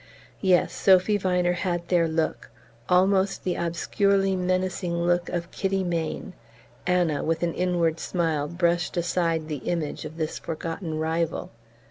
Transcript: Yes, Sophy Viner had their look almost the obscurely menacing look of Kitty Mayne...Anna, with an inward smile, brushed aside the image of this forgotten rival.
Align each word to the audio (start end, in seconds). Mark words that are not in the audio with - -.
Yes, 0.39 0.73
Sophy 0.73 1.15
Viner 1.15 1.53
had 1.53 1.87
their 1.89 2.07
look 2.07 2.49
almost 2.89 3.43
the 3.43 3.53
obscurely 3.53 4.35
menacing 4.35 5.05
look 5.05 5.29
of 5.29 5.51
Kitty 5.51 5.83
Mayne...Anna, 5.83 7.23
with 7.23 7.43
an 7.43 7.53
inward 7.53 7.99
smile, 7.99 8.47
brushed 8.47 8.97
aside 8.97 9.47
the 9.47 9.57
image 9.57 10.03
of 10.03 10.17
this 10.17 10.39
forgotten 10.39 10.97
rival. 10.97 11.51